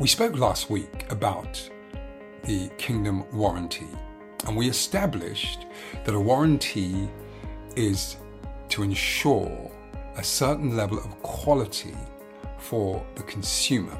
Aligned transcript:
We 0.00 0.08
spoke 0.08 0.36
last 0.36 0.70
week 0.70 1.04
about 1.12 1.70
the 2.44 2.70
kingdom 2.78 3.24
warranty, 3.30 3.86
and 4.46 4.56
we 4.56 4.68
established 4.68 5.66
that 6.04 6.14
a 6.14 6.18
warranty 6.18 7.08
is 7.76 8.16
to 8.70 8.82
ensure 8.82 9.70
a 10.16 10.24
certain 10.24 10.76
level 10.76 10.98
of 10.98 11.22
quality 11.22 11.94
for 12.58 13.04
the 13.16 13.22
consumer. 13.24 13.96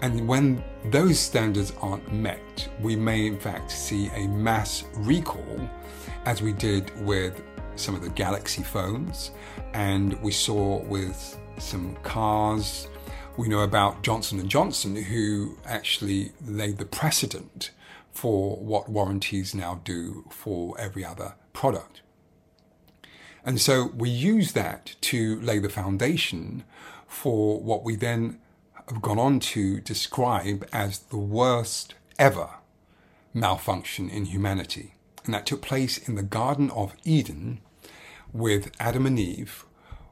And 0.00 0.26
when 0.26 0.64
those 0.86 1.18
standards 1.18 1.74
aren't 1.82 2.10
met, 2.10 2.68
we 2.80 2.96
may 2.96 3.26
in 3.26 3.38
fact 3.38 3.70
see 3.70 4.08
a 4.14 4.26
mass 4.26 4.84
recall, 4.94 5.68
as 6.24 6.40
we 6.40 6.54
did 6.54 6.90
with 7.04 7.42
some 7.76 7.94
of 7.94 8.00
the 8.00 8.10
Galaxy 8.10 8.62
phones, 8.62 9.32
and 9.74 10.20
we 10.22 10.32
saw 10.32 10.82
with 10.84 11.38
some 11.58 11.94
cars 11.96 12.88
we 13.36 13.48
know 13.48 13.60
about 13.60 14.02
Johnson 14.02 14.48
& 14.48 14.50
Johnson, 14.50 14.96
who 14.96 15.58
actually 15.66 16.32
laid 16.44 16.78
the 16.78 16.86
precedent 16.86 17.70
for 18.10 18.56
what 18.56 18.88
warranties 18.88 19.54
now 19.54 19.82
do 19.84 20.24
for 20.30 20.78
every 20.80 21.04
other 21.04 21.34
product. 21.52 22.00
And 23.44 23.60
so 23.60 23.90
we 23.94 24.08
use 24.08 24.52
that 24.52 24.96
to 25.02 25.38
lay 25.40 25.58
the 25.58 25.68
foundation 25.68 26.64
for 27.06 27.60
what 27.60 27.84
we 27.84 27.94
then 27.94 28.40
have 28.88 29.02
gone 29.02 29.18
on 29.18 29.38
to 29.40 29.80
describe 29.80 30.66
as 30.72 31.00
the 31.00 31.18
worst 31.18 31.94
ever 32.18 32.48
malfunction 33.34 34.08
in 34.08 34.24
humanity. 34.24 34.94
And 35.26 35.34
that 35.34 35.44
took 35.44 35.60
place 35.60 35.98
in 35.98 36.14
the 36.14 36.22
Garden 36.22 36.70
of 36.70 36.94
Eden 37.04 37.60
with 38.32 38.72
Adam 38.80 39.04
and 39.04 39.18
Eve, 39.18 39.65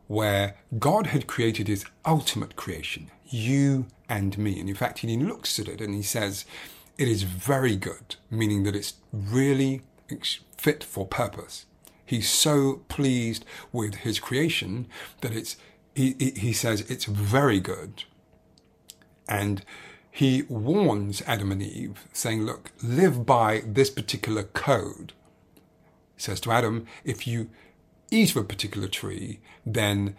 where 0.07 0.57
God 0.79 1.09
had 1.09 1.27
created 1.27 1.69
his 1.69 1.85
ultimate 2.05 2.57
creation, 2.57 3.11
you 3.27 3.87
and 4.09 4.37
me. 4.37 4.61
And 4.61 4.69
in 4.69 4.75
fact, 4.75 5.01
he 5.01 5.17
looks 5.17 5.59
at 5.59 5.69
it 5.69 5.81
and 5.81 5.95
he 5.95 6.03
says, 6.03 6.45
it 6.98 7.09
is 7.09 7.23
very 7.23 7.77
good, 7.77 8.17
meaning 8.31 8.62
that 8.65 8.77
it's 8.77 8.95
really 9.12 9.83
fit 10.56 10.84
for 10.84 11.06
purpose. 11.06 11.67
He's 12.05 12.28
so 12.28 12.83
pleased 12.89 13.45
with 13.73 13.97
his 13.97 14.20
creation 14.20 14.87
that 15.23 15.33
it's, 15.33 15.56
he, 15.95 16.12
he 16.37 16.53
says 16.53 16.83
it's 16.83 17.06
very 17.06 17.61
good. 17.61 18.05
And 19.28 19.65
he 20.11 20.43
warns 20.43 21.23
Adam 21.27 21.50
and 21.50 21.62
Eve, 21.62 22.05
saying, 22.12 22.45
look, 22.45 22.71
live 22.83 23.27
by 23.27 23.62
this 23.67 23.91
particular 23.91 24.45
code. 24.45 25.12
He 26.15 26.23
says 26.23 26.39
to 26.41 26.53
Adam, 26.53 26.87
if 27.05 27.27
you 27.27 27.50
eat 28.15 28.31
of 28.31 28.37
a 28.37 28.45
particular 28.45 28.89
tree, 28.89 29.41
then 29.67 30.17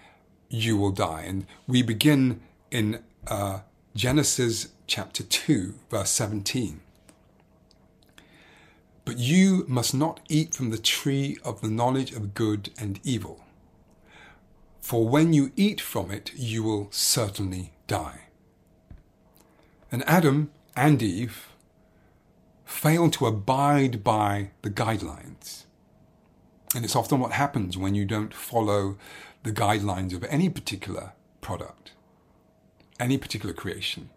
you 0.49 0.77
will 0.77 0.91
die. 0.91 1.23
And 1.25 1.45
we 1.67 1.81
begin 1.81 2.41
in 2.69 3.03
uh, 3.27 3.59
Genesis 3.95 4.69
chapter 4.87 5.23
2, 5.23 5.73
verse 5.89 6.11
17. 6.11 6.81
But 9.05 9.17
you 9.19 9.65
must 9.67 9.93
not 9.93 10.19
eat 10.29 10.53
from 10.53 10.71
the 10.71 10.77
tree 10.77 11.37
of 11.43 11.61
the 11.61 11.69
knowledge 11.69 12.11
of 12.11 12.33
good 12.33 12.71
and 12.77 12.99
evil. 13.03 13.43
For 14.81 15.07
when 15.07 15.33
you 15.33 15.51
eat 15.55 15.79
from 15.79 16.11
it, 16.11 16.31
you 16.35 16.63
will 16.63 16.87
certainly 16.91 17.71
die. 17.87 18.21
And 19.91 20.03
Adam 20.07 20.51
and 20.75 21.01
Eve 21.01 21.47
failed 22.65 23.13
to 23.13 23.27
abide 23.27 24.03
by 24.03 24.51
the 24.63 24.69
guidelines. 24.69 25.64
And 26.75 26.83
it's 26.83 26.95
often 26.95 27.21
what 27.21 27.31
happens 27.31 27.77
when 27.77 27.95
you 27.95 28.03
don't 28.03 28.33
follow 28.33 28.97
the 29.43 29.53
guidelines 29.53 30.13
of 30.13 30.25
any 30.25 30.49
particular 30.49 31.13
product, 31.39 31.93
any 32.99 33.17
particular 33.17 33.53
creation. 33.53 34.09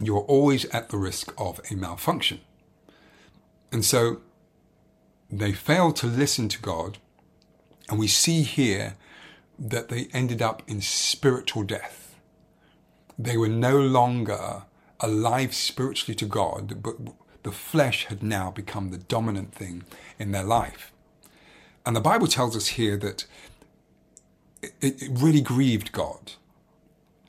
You're 0.00 0.20
always 0.20 0.64
at 0.70 0.88
the 0.88 0.96
risk 0.96 1.34
of 1.36 1.60
a 1.70 1.74
malfunction. 1.74 2.40
And 3.70 3.84
so 3.84 4.22
they 5.30 5.52
failed 5.52 5.96
to 5.96 6.06
listen 6.06 6.48
to 6.48 6.62
God. 6.62 6.96
And 7.90 7.98
we 7.98 8.08
see 8.08 8.42
here 8.44 8.94
that 9.58 9.90
they 9.90 10.08
ended 10.14 10.40
up 10.40 10.62
in 10.66 10.80
spiritual 10.80 11.64
death. 11.64 12.16
They 13.18 13.36
were 13.36 13.48
no 13.48 13.78
longer 13.78 14.62
alive 15.00 15.54
spiritually 15.54 16.14
to 16.14 16.24
God, 16.24 16.82
but 16.82 16.96
the 17.42 17.52
flesh 17.52 18.06
had 18.06 18.22
now 18.22 18.50
become 18.50 18.90
the 18.90 18.98
dominant 18.98 19.54
thing 19.54 19.84
in 20.18 20.32
their 20.32 20.44
life. 20.44 20.91
And 21.84 21.96
the 21.96 22.00
Bible 22.00 22.26
tells 22.26 22.56
us 22.56 22.68
here 22.68 22.96
that 22.98 23.26
it, 24.62 24.74
it 24.80 25.10
really 25.10 25.40
grieved 25.40 25.92
God 25.92 26.32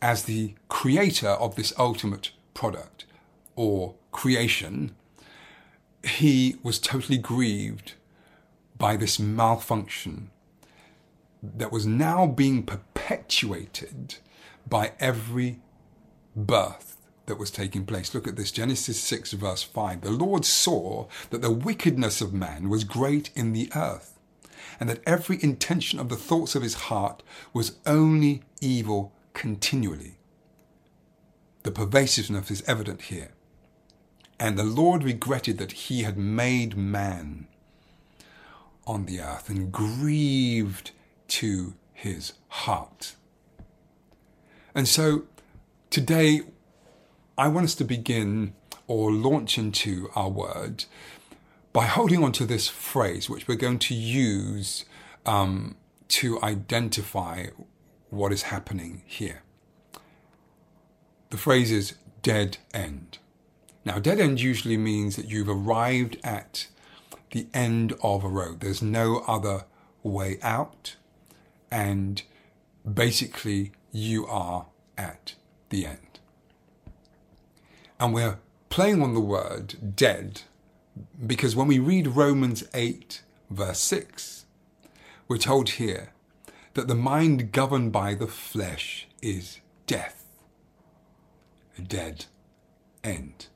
as 0.01 0.23
the 0.23 0.53
creator 0.69 1.29
of 1.29 1.55
this 1.55 1.73
ultimate 1.77 2.31
product 2.53 3.05
or 3.55 3.95
creation. 4.11 4.95
He 6.03 6.57
was 6.61 6.79
totally 6.79 7.17
grieved 7.17 7.93
by 8.77 8.97
this 8.97 9.17
malfunction 9.17 10.29
that 11.41 11.71
was 11.71 11.85
now 11.85 12.27
being 12.27 12.63
perpetuated 12.63 14.15
by 14.67 14.91
every 14.99 15.59
birth 16.35 16.97
that 17.25 17.37
was 17.37 17.51
taking 17.51 17.85
place. 17.85 18.13
Look 18.13 18.27
at 18.27 18.35
this 18.35 18.51
Genesis 18.51 18.99
6, 18.99 19.33
verse 19.33 19.63
5. 19.63 20.01
The 20.01 20.11
Lord 20.11 20.45
saw 20.45 21.07
that 21.29 21.41
the 21.41 21.51
wickedness 21.51 22.21
of 22.21 22.33
man 22.33 22.69
was 22.69 22.83
great 22.83 23.29
in 23.35 23.53
the 23.53 23.71
earth 23.75 24.12
and 24.79 24.89
that 24.89 25.01
every 25.05 25.41
intention 25.41 25.99
of 25.99 26.09
the 26.09 26.15
thoughts 26.15 26.55
of 26.55 26.63
his 26.63 26.73
heart 26.73 27.23
was 27.53 27.77
only 27.85 28.43
evil 28.61 29.13
continually. 29.33 30.17
The 31.63 31.71
pervasiveness 31.71 32.51
is 32.51 32.63
evident 32.67 33.03
here. 33.03 33.31
And 34.39 34.57
the 34.57 34.63
Lord 34.63 35.03
regretted 35.03 35.57
that 35.59 35.71
he 35.73 36.03
had 36.03 36.17
made 36.17 36.75
man 36.75 37.47
on 38.85 39.05
the 39.05 39.21
earth 39.21 39.49
and 39.49 39.71
grieved 39.71 40.91
to 41.29 41.73
his 41.93 42.33
heart. 42.49 43.15
And 44.75 44.87
so 44.87 45.23
today, 45.89 46.41
I 47.37 47.47
want 47.47 47.65
us 47.65 47.75
to 47.75 47.85
begin 47.85 48.53
or 48.87 49.11
launch 49.11 49.57
into 49.57 50.09
our 50.15 50.29
word 50.29 50.85
by 51.73 51.87
holding 51.87 52.23
on 52.23 52.31
to 52.33 52.45
this 52.45 52.67
phrase, 52.67 53.29
which 53.29 53.47
we're 53.47 53.55
going 53.55 53.79
to 53.79 53.95
use 53.95 54.85
um, 55.25 55.75
to 56.07 56.41
identify 56.43 57.47
what 58.09 58.31
is 58.31 58.43
happening 58.43 59.01
here. 59.05 59.41
The 61.31 61.37
phrase 61.37 61.71
is 61.71 61.95
dead 62.21 62.57
end. 62.73 63.17
Now, 63.83 63.97
dead 63.97 64.19
end 64.19 64.39
usually 64.39 64.77
means 64.77 65.15
that 65.15 65.29
you've 65.29 65.49
arrived 65.49 66.17
at 66.23 66.67
the 67.31 67.47
end 67.53 67.93
of 68.03 68.23
a 68.23 68.29
road. 68.29 68.59
There's 68.59 68.83
no 68.83 69.23
other 69.27 69.65
way 70.03 70.37
out. 70.43 70.95
And 71.71 72.21
basically, 72.91 73.71
you 73.91 74.27
are 74.27 74.67
at 74.95 75.33
the 75.69 75.87
end. 75.87 76.19
And 77.99 78.13
we're 78.13 78.37
playing 78.69 79.01
on 79.01 79.15
the 79.15 79.19
word 79.19 79.95
dead 79.95 80.43
because 81.25 81.55
when 81.55 81.67
we 81.67 81.79
read 81.79 82.07
Romans 82.07 82.63
8, 82.73 83.21
verse 83.49 83.79
6, 83.79 84.45
we're 85.27 85.37
told 85.37 85.71
here 85.71 86.13
that 86.73 86.87
the 86.87 86.95
mind 86.95 87.51
governed 87.51 87.91
by 87.91 88.13
the 88.13 88.27
flesh 88.27 89.07
is 89.21 89.59
death, 89.87 90.25
a 91.77 91.81
dead 91.81 92.25
end. 93.03 93.47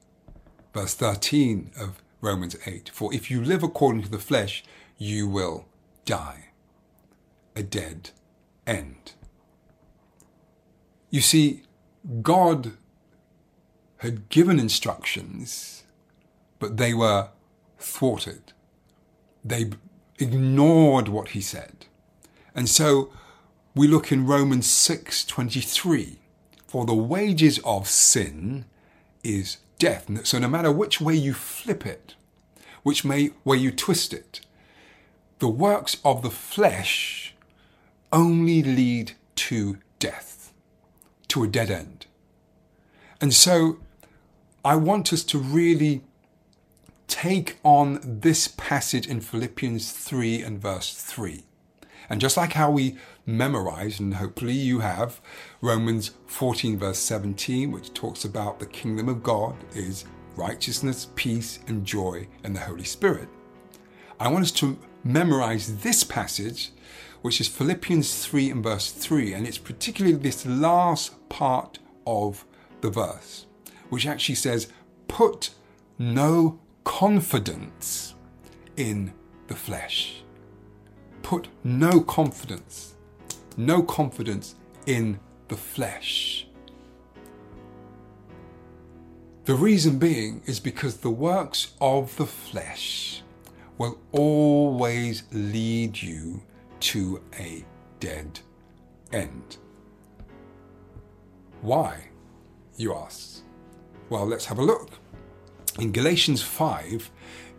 Verse 0.74 0.94
13 0.94 1.72
of 1.80 2.02
Romans 2.22 2.56
8 2.66 2.90
For 2.94 3.14
if 3.14 3.32
you 3.32 3.44
live 3.44 3.64
according 3.64 4.04
to 4.04 4.10
the 4.10 4.20
flesh, 4.20 4.64
you 4.98 5.28
will 5.28 5.66
die, 6.06 6.50
a 7.56 7.64
dead 7.64 8.12
end. 8.66 9.14
You 11.10 11.22
see, 11.22 11.64
God 12.22 12.74
had 13.98 14.30
given 14.30 14.60
instructions 14.60 15.84
but 16.60 16.78
they 16.78 16.94
were 16.94 17.30
thwarted. 17.80 18.54
They 19.44 19.72
ignored 20.20 21.08
what 21.08 21.30
he 21.30 21.42
said. 21.42 21.86
And 22.56 22.68
so 22.68 23.12
we 23.76 23.88
look 23.88 24.12
in 24.12 24.26
Romans 24.26 24.68
6:23 24.68 26.18
for 26.68 26.86
the 26.86 26.96
wages 26.96 27.60
of 27.64 27.88
sin 27.88 28.66
is 29.24 29.58
death. 29.80 30.10
So 30.26 30.40
no 30.40 30.48
matter 30.48 30.72
which 30.72 31.00
way 31.00 31.16
you 31.16 31.34
flip 31.34 31.86
it, 31.86 32.16
which 32.84 33.06
may, 33.06 33.32
way 33.44 33.58
you 33.58 33.72
twist 33.72 34.14
it, 34.14 34.42
the 35.40 35.48
works 35.48 35.98
of 36.04 36.24
the 36.24 36.32
flesh 36.32 37.36
only 38.12 38.64
lead 38.64 39.14
to 39.36 39.78
death, 40.00 40.52
to 41.28 41.44
a 41.44 41.48
dead 41.48 41.70
end. 41.70 42.08
And 43.22 43.34
so 43.34 43.78
I 44.66 44.76
want 44.76 45.14
us 45.14 45.24
to 45.26 45.38
really 45.38 46.04
take 47.22 47.58
on 47.64 48.00
this 48.04 48.48
passage 48.48 49.08
in 49.08 49.20
Philippians 49.20 49.92
3 49.92 50.44
and 50.44 50.62
verse 50.62 50.94
3. 50.94 51.46
And 52.12 52.22
just 52.22 52.38
like 52.38 52.54
how 52.54 52.70
we 52.70 52.96
memorize, 53.26 54.00
and 54.00 54.14
hopefully 54.14 54.54
you 54.54 54.82
have, 54.82 55.20
Romans 55.60 56.12
14, 56.28 56.78
verse 56.78 57.00
17, 57.00 57.72
which 57.72 57.92
talks 57.96 58.24
about 58.24 58.60
the 58.60 58.68
kingdom 58.68 59.10
of 59.10 59.24
God 59.24 59.56
is 59.74 60.06
righteousness, 60.36 61.08
peace, 61.16 61.58
and 61.66 61.84
joy 61.84 62.28
in 62.44 62.54
the 62.54 62.60
Holy 62.60 62.84
Spirit. 62.84 63.30
I 64.20 64.28
want 64.28 64.44
us 64.44 64.52
to 64.52 64.78
memorize 65.04 65.80
this 65.80 66.04
passage, 66.04 66.70
which 67.24 67.42
is 67.42 67.48
Philippians 67.48 68.28
3 68.28 68.52
and 68.52 68.64
verse 68.64 68.92
3, 68.92 69.34
and 69.34 69.48
it's 69.48 69.58
particularly 69.58 70.16
this 70.16 70.46
last 70.46 71.28
part 71.30 71.80
of 72.06 72.46
the 72.82 72.92
verse, 72.92 73.48
which 73.90 74.06
actually 74.06 74.36
says, 74.36 74.68
Put 75.08 75.50
no 75.98 76.60
confidence 76.88 78.16
in 78.78 79.14
the 79.48 79.54
flesh. 79.54 80.24
Put 81.22 81.50
no 81.62 82.00
confidence, 82.00 82.96
no 83.58 83.84
confidence 83.84 84.56
in 84.86 85.20
the 85.50 85.58
flesh. 85.58 86.48
The 89.44 89.54
reason 89.54 90.00
being 90.00 90.42
is 90.46 90.62
because 90.62 90.98
the 90.98 91.10
works 91.10 91.74
of 91.82 92.16
the 92.16 92.26
flesh 92.26 93.22
will 93.78 94.00
always 94.14 95.24
lead 95.34 96.02
you 96.02 96.42
to 96.80 97.22
a 97.38 97.66
dead 98.00 98.40
end. 99.12 99.58
Why, 101.62 102.08
you 102.78 102.96
ask? 102.96 103.42
Well, 104.10 104.26
let's 104.26 104.46
have 104.46 104.58
a 104.58 104.64
look. 104.64 104.92
In 105.80 105.92
Galatians 105.92 106.42
5, 106.42 107.12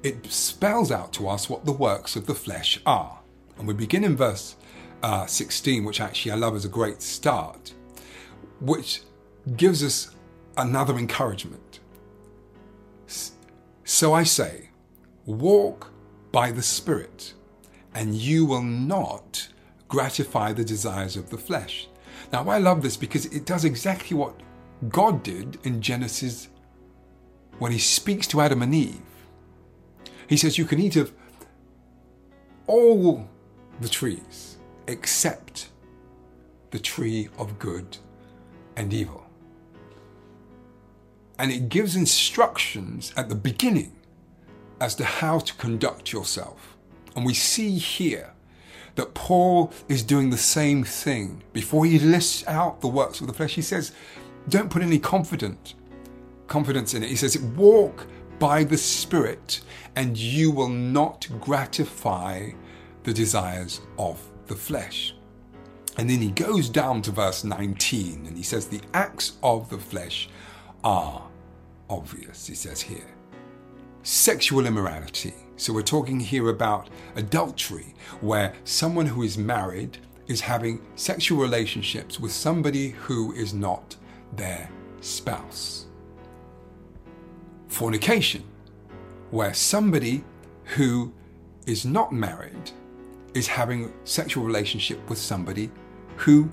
it 0.03 0.27
spells 0.27 0.91
out 0.91 1.13
to 1.15 1.29
us 1.29 1.49
what 1.49 1.65
the 1.65 1.73
works 1.73 2.17
of 2.17 2.27
the 2.27 2.35
flesh 2.35 2.81
are. 2.85 3.21
And 3.59 3.67
we 3.67 3.75
begin 3.75 4.05
in 4.05 4.17
verse 4.17 4.57
uh, 5.03 5.27
16, 5.27 5.85
which 5.85 6.01
actually 6.01 6.33
I 6.33 6.35
love 6.37 6.57
as 6.57 6.65
a 6.65 6.69
great 6.69 7.01
start, 7.01 7.73
which 8.61 9.03
gives 9.57 9.85
us 9.85 10.15
another 10.57 10.99
encouragement. 10.99 11.81
So 13.85 14.13
I 14.13 14.25
say, 14.25 14.71
walk 15.25 15.91
by 16.33 16.51
the 16.51 16.63
Spirit, 16.63 17.35
and 17.95 18.15
you 18.15 18.45
will 18.45 18.63
not 18.63 19.49
gratify 19.87 20.53
the 20.53 20.65
desires 20.65 21.17
of 21.17 21.31
the 21.31 21.39
flesh. 21.39 21.89
Now, 22.33 22.49
I 22.49 22.59
love 22.59 22.83
this 22.83 22.97
because 22.97 23.27
it 23.27 23.47
does 23.47 23.65
exactly 23.65 24.17
what 24.17 24.41
God 24.89 25.23
did 25.23 25.59
in 25.65 25.81
Genesis 25.81 26.49
when 27.59 27.73
he 27.73 27.79
speaks 27.79 28.27
to 28.29 28.41
Adam 28.41 28.63
and 28.63 28.75
Eve. 28.75 29.01
He 30.27 30.37
says, 30.37 30.59
You 30.59 30.65
can 30.65 30.79
eat 30.79 30.97
of 30.97 31.13
all 32.67 33.29
the 33.81 33.89
trees 33.89 34.59
except 34.87 35.69
the 36.71 36.79
tree 36.79 37.29
of 37.39 37.59
good 37.59 37.97
and 38.77 38.93
evil. 38.93 39.25
And 41.39 41.53
it 41.53 41.69
gives 41.69 41.97
instructions 41.97 43.13
at 43.17 43.29
the 43.29 43.35
beginning 43.35 43.97
as 44.81 44.95
to 44.97 45.05
how 45.05 45.39
to 45.39 45.55
conduct 45.55 46.13
yourself. 46.13 46.77
And 47.17 47.25
we 47.25 47.35
see 47.35 47.79
here 47.79 48.33
that 48.97 49.15
Paul 49.15 49.73
is 49.89 50.03
doing 50.03 50.31
the 50.31 50.37
same 50.37 50.85
thing. 50.85 51.43
Before 51.53 51.87
he 51.87 51.99
lists 51.99 52.47
out 52.47 52.81
the 52.81 52.89
works 52.89 53.21
of 53.21 53.29
the 53.29 53.33
flesh, 53.33 53.55
he 53.55 53.63
says, 53.63 53.93
Don't 54.49 54.71
put 54.71 54.83
any 54.83 54.99
confidence 54.99 55.75
confidence 56.49 56.95
in 56.95 57.03
it. 57.03 57.11
He 57.11 57.17
says, 57.17 57.39
Walk 57.39 58.07
by 58.39 58.65
the 58.65 58.77
Spirit, 58.77 59.61
and 59.97 60.17
you 60.17 60.51
will 60.51 60.69
not 60.69 61.29
gratify 61.41 62.51
the 63.05 63.13
desires 63.13 63.81
of 63.99 64.21
the 64.47 64.55
flesh. 64.55 65.15
And 65.97 66.09
then 66.09 66.21
he 66.21 66.31
goes 66.31 66.69
down 66.69 67.03
to 67.03 67.11
verse 67.11 67.43
19 67.43 68.27
and 68.27 68.37
he 68.37 68.43
says, 68.43 68.67
The 68.67 68.81
acts 68.95 69.39
of 69.43 69.69
the 69.69 69.79
flesh 69.79 70.29
are 70.85 71.29
obvious, 71.91 72.47
he 72.47 72.55
says 72.55 72.81
here. 72.81 73.15
Sexual 74.05 74.67
immorality. 74.67 75.35
So 75.57 75.73
we're 75.73 75.83
talking 75.83 76.21
here 76.21 76.51
about 76.51 76.89
adultery, 77.17 77.95
where 78.21 78.55
someone 78.63 79.07
who 79.07 79.25
is 79.25 79.37
married 79.37 79.99
is 80.29 80.41
having 80.41 80.87
sexual 80.95 81.41
relationships 81.41 82.21
with 82.21 82.31
somebody 82.31 82.91
who 82.91 83.33
is 83.33 83.53
not 83.53 83.97
their 84.37 84.71
spouse 85.01 85.88
fornication, 87.69 88.43
where 89.31 89.55
somebody 89.55 90.25
who 90.65 91.13
is 91.67 91.85
not 91.85 92.13
married 92.13 92.71
is 93.35 93.47
having 93.47 93.85
a 93.85 93.91
sexual 94.05 94.45
relationship 94.45 95.09
with 95.09 95.19
somebody 95.19 95.71
who 96.17 96.51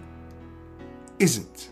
isn't. 1.19 1.69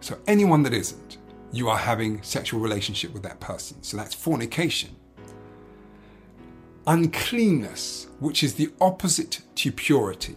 So 0.00 0.18
anyone 0.26 0.62
that 0.64 0.72
isn't, 0.72 1.18
you 1.52 1.68
are 1.68 1.76
having 1.76 2.22
sexual 2.22 2.60
relationship 2.60 3.12
with 3.12 3.22
that 3.22 3.38
person. 3.38 3.82
So 3.82 3.96
that's 3.96 4.14
fornication. 4.14 4.96
Uncleanness, 6.86 8.08
which 8.18 8.42
is 8.42 8.54
the 8.54 8.70
opposite 8.80 9.42
to 9.56 9.70
purity. 9.70 10.36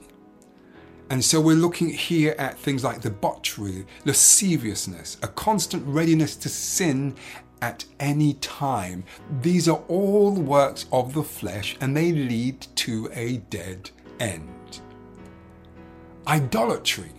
And 1.10 1.24
so 1.24 1.40
we're 1.40 1.56
looking 1.56 1.90
here 1.90 2.36
at 2.38 2.58
things 2.58 2.84
like 2.84 3.02
debauchery, 3.02 3.86
lasciviousness, 4.06 5.18
a 5.24 5.28
constant 5.28 5.86
readiness 5.88 6.36
to 6.38 6.50
sin 6.50 7.16
at 7.62 7.86
any 8.00 8.34
time. 8.36 9.04
These 9.42 9.68
are 9.68 9.84
all 9.88 10.34
works 10.34 10.86
of 10.92 11.14
the 11.14 11.24
flesh 11.24 11.78
and 11.82 11.96
they 11.96 12.12
lead 12.12 12.68
to 12.76 13.10
a 13.14 13.38
dead 13.38 13.90
end. 14.20 14.82
Idolatry, 16.28 17.12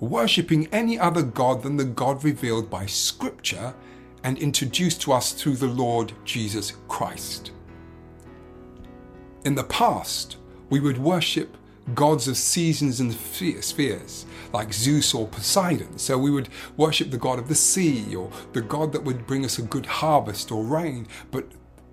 worshipping 0.00 0.68
any 0.72 0.98
other 0.98 1.22
God 1.22 1.62
than 1.62 1.76
the 1.76 1.84
God 1.84 2.24
revealed 2.24 2.70
by 2.70 2.86
Scripture 2.86 3.74
and 4.22 4.38
introduced 4.38 5.02
to 5.02 5.12
us 5.12 5.32
through 5.32 5.56
the 5.56 5.66
Lord 5.66 6.12
Jesus 6.24 6.72
Christ. 6.88 7.52
In 9.44 9.54
the 9.54 9.64
past, 9.64 10.38
we 10.70 10.80
would 10.80 10.98
worship 10.98 11.56
gods 11.92 12.28
of 12.28 12.36
seasons 12.36 13.00
and 13.00 13.12
spheres, 13.12 14.26
like 14.52 14.72
Zeus 14.72 15.12
or 15.12 15.28
Poseidon. 15.28 15.98
So 15.98 16.16
we 16.16 16.30
would 16.30 16.48
worship 16.76 17.10
the 17.10 17.18
god 17.18 17.38
of 17.38 17.48
the 17.48 17.54
sea 17.54 18.14
or 18.14 18.30
the 18.52 18.62
god 18.62 18.92
that 18.92 19.04
would 19.04 19.26
bring 19.26 19.44
us 19.44 19.58
a 19.58 19.62
good 19.62 19.86
harvest 19.86 20.50
or 20.50 20.64
rain. 20.64 21.06
But 21.30 21.46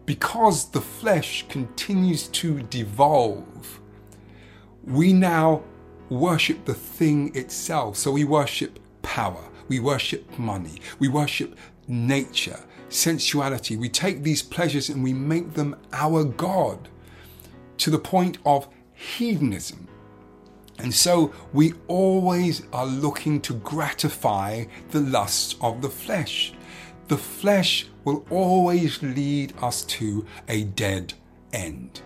because 0.05 0.71
the 0.71 0.81
flesh 0.81 1.45
continues 1.49 2.27
to 2.29 2.61
devolve, 2.63 3.81
we 4.83 5.13
now 5.13 5.63
worship 6.09 6.65
the 6.65 6.73
thing 6.73 7.35
itself. 7.35 7.97
So 7.97 8.11
we 8.11 8.23
worship 8.23 8.79
power, 9.01 9.43
we 9.67 9.79
worship 9.79 10.37
money, 10.39 10.81
we 10.99 11.07
worship 11.07 11.57
nature, 11.87 12.59
sensuality. 12.89 13.77
We 13.77 13.89
take 13.89 14.23
these 14.23 14.41
pleasures 14.41 14.89
and 14.89 15.03
we 15.03 15.13
make 15.13 15.53
them 15.53 15.75
our 15.93 16.23
God 16.23 16.89
to 17.77 17.89
the 17.89 17.99
point 17.99 18.37
of 18.45 18.67
hedonism. 19.01 19.87
And 20.77 20.93
so 20.93 21.33
we 21.53 21.73
always 21.87 22.63
are 22.71 22.85
looking 22.85 23.41
to 23.41 23.53
gratify 23.53 24.65
the 24.91 25.01
lusts 25.01 25.55
of 25.61 25.81
the 25.81 25.89
flesh. 25.89 26.53
The 27.07 27.17
flesh 27.17 27.87
will 28.05 28.25
always 28.29 29.01
lead 29.01 29.53
us 29.61 29.83
to 29.83 30.25
a 30.47 30.63
dead 30.63 31.13
end. 31.51 32.01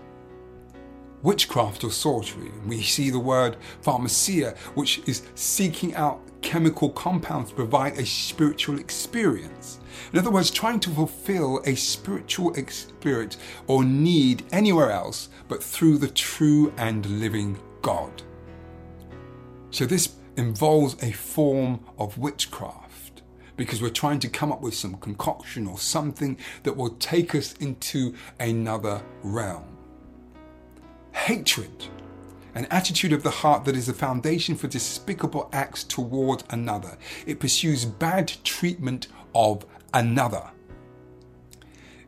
Witchcraft 1.21 1.83
or 1.83 1.91
sorcery, 1.91 2.51
we 2.65 2.81
see 2.81 3.09
the 3.09 3.19
word 3.19 3.57
pharmakeia, 3.81 4.57
which 4.75 5.01
is 5.05 5.23
seeking 5.35 5.95
out 5.95 6.21
chemical 6.41 6.89
compounds 6.89 7.49
to 7.49 7.55
provide 7.55 7.97
a 7.97 8.05
spiritual 8.05 8.79
experience. 8.79 9.79
In 10.13 10.19
other 10.19 10.31
words, 10.31 10.51
trying 10.51 10.79
to 10.81 10.89
fulfill 10.89 11.62
a 11.65 11.75
spiritual 11.75 12.53
experience 12.55 13.38
or 13.67 13.83
need 13.83 14.43
anywhere 14.51 14.91
else 14.91 15.29
but 15.47 15.63
through 15.63 15.97
the 15.97 16.07
true 16.07 16.74
and 16.77 17.05
living 17.19 17.57
God. 17.81 18.24
So 19.71 19.85
this 19.85 20.15
involves 20.38 21.01
a 21.03 21.12
form 21.12 21.79
of 21.97 22.17
witchcraft 22.17 23.21
because 23.57 23.81
we're 23.81 23.89
trying 23.89 24.19
to 24.19 24.29
come 24.29 24.51
up 24.51 24.62
with 24.62 24.74
some 24.74 24.95
concoction 24.95 25.67
or 25.67 25.77
something 25.77 26.38
that 26.63 26.75
will 26.75 26.89
take 26.91 27.33
us 27.35 27.53
into 27.53 28.13
another 28.39 29.01
realm. 29.24 29.77
Hatred, 31.13 31.88
an 32.53 32.65
attitude 32.65 33.13
of 33.13 33.24
the 33.24 33.29
heart 33.29 33.65
that 33.65 33.75
is 33.75 33.88
the 33.88 33.93
foundation 33.93 34.55
for 34.55 34.67
despicable 34.67 35.50
acts 35.53 35.83
toward 35.83 36.43
another. 36.50 36.97
It 37.25 37.39
pursues 37.39 37.85
bad 37.85 38.31
treatment 38.43 39.07
of 39.33 39.65
another. 39.95 40.51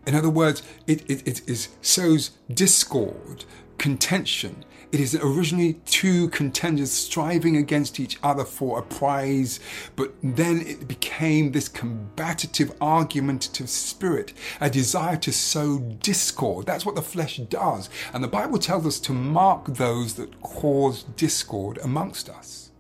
In 0.06 0.14
other 0.14 0.30
words, 0.30 0.62
it, 0.86 1.02
it, 1.10 1.28
it 1.28 1.50
is, 1.50 1.70
sows 1.82 2.32
discord, 2.54 3.46
contention, 3.78 4.64
It 4.90 5.02
is 5.02 5.16
originally 5.16 5.74
two 5.86 6.30
contenders 6.30 6.92
striving 6.92 7.58
against 7.58 8.00
each 8.00 8.18
other 8.24 8.46
for 8.46 8.80
a 8.80 8.82
prize, 8.82 9.60
but 9.98 10.14
then 10.24 10.62
it 10.62 10.88
became 10.88 11.52
this 11.52 11.68
combative, 11.68 12.72
argumentative 12.80 13.70
spirit, 13.70 14.32
a 14.62 14.70
desire 14.70 15.18
to 15.18 15.34
sow 15.34 15.80
discord. 15.80 16.66
That's 16.66 16.86
what 16.86 16.96
the 16.96 17.02
flesh 17.02 17.36
does. 17.38 17.90
And 18.14 18.24
the 18.24 18.30
Bible 18.30 18.60
tells 18.60 18.86
us 18.86 19.00
to 19.02 19.12
mark 19.12 19.66
those 19.66 20.14
that 20.14 20.40
cause 20.40 21.04
discord 21.18 21.80
amongst 21.84 22.30
us. 22.30 22.72